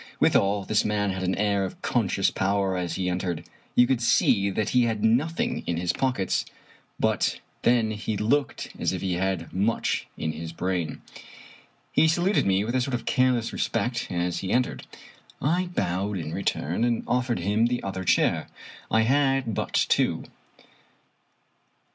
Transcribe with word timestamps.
Withal, 0.19 0.63
this 0.63 0.83
man 0.83 1.11
had 1.11 1.21
an 1.21 1.35
air 1.37 1.63
of 1.63 1.79
conscious 1.83 2.31
power 2.31 2.75
as 2.75 2.95
he 2.95 3.07
entered. 3.07 3.43
You 3.75 3.85
could 3.85 4.01
see 4.01 4.49
that 4.49 4.69
he 4.69 4.85
had 4.85 5.03
nothing 5.03 5.59
in 5.67 5.77
his 5.77 5.93
pockets, 5.93 6.43
but 6.99 7.39
then 7.61 7.91
he 7.91 8.17
looked 8.17 8.71
as 8.79 8.93
if 8.93 9.03
he 9.03 9.13
had 9.13 9.53
much 9.53 10.07
in 10.17 10.31
his 10.31 10.53
brain. 10.53 11.03
He 11.91 12.07
saluted 12.07 12.47
me 12.47 12.63
with 12.65 12.73
a 12.73 12.81
sort 12.81 12.95
of 12.95 13.05
careless 13.05 13.53
respect 13.53 14.07
as 14.09 14.39
he 14.39 14.51
en 14.51 14.63
tered. 14.63 14.85
I 15.39 15.67
bowed 15.67 16.17
in 16.17 16.33
return, 16.33 16.83
and 16.83 17.03
offered 17.07 17.37
him 17.37 17.67
the 17.67 17.83
other 17.83 18.03
chair. 18.03 18.47
I 18.89 19.01
had 19.01 19.53
but 19.53 19.71
two. 19.87 20.23